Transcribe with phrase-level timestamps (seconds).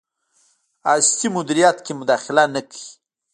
[0.89, 2.87] هستۍ مدیریت کې مداخله نه کوي.